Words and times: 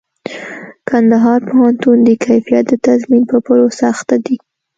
کندهار 0.89 1.39
پوهنتون 1.49 1.97
د 2.07 2.09
کيفيت 2.25 2.65
د 2.69 2.73
تضمين 2.87 3.23
په 3.31 3.37
پروسه 3.45 3.83
اخته 3.93 4.15
دئ. 4.25 4.37